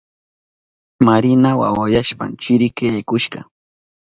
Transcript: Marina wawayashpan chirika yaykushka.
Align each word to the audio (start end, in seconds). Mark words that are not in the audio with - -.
Marina 1.07 1.49
wawayashpan 1.61 2.31
chirika 2.41 2.83
yaykushka. 2.91 3.39